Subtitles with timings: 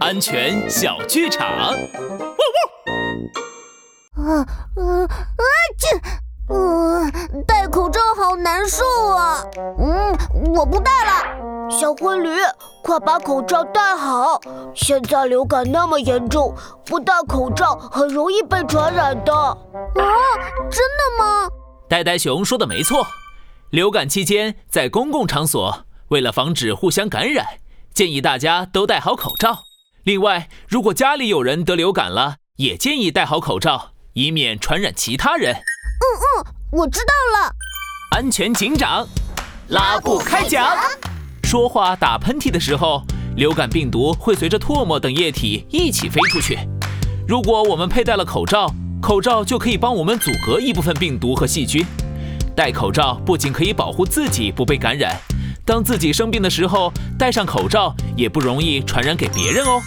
[0.00, 1.46] 安全小剧场。
[1.46, 1.74] 啊
[4.16, 4.42] 啊
[4.76, 5.08] 啊
[5.78, 7.12] 这，嗯，
[7.46, 9.44] 戴口罩好难受啊。
[9.78, 10.16] 嗯，
[10.54, 11.70] 我不戴了。
[11.70, 12.30] 小灰驴，
[12.82, 14.40] 快把口罩戴好！
[14.74, 19.34] 现在流感那么严重，不戴口罩很容易被传染的。
[19.34, 19.56] 啊，
[20.70, 21.48] 真的吗？
[21.88, 23.06] 呆呆熊说的没错，
[23.70, 27.46] 流感期间在公共场所，为了防止互相感染，
[27.94, 29.64] 建议大家都戴好口罩。
[30.04, 35.54] 另外，如果家里有人得流感了，也建议戴好口罩，以免传染其他人。
[35.54, 36.04] 嗯
[36.42, 37.54] 嗯，我知道了。
[38.16, 39.06] 安全警长，
[39.68, 40.74] 拉布开讲。
[41.42, 43.02] 说话、打喷嚏的时候，
[43.36, 46.58] 流感病毒会随着唾沫等液体一起飞出去。
[47.28, 51.84] 如果我们佩戴了口罩，口罩就可以帮我们阻隔一部分病毒和细菌。
[52.56, 55.14] 戴口罩不仅可以保护自己不被感染，
[55.72, 59.80] 当自己生病的时候，戴上口罩也不容易传染给别人哦。